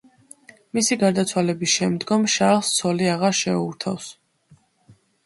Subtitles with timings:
[0.77, 4.09] მისი გარდაცვალების შემდგომ შარლს ცოლი აღარ შეურთავს.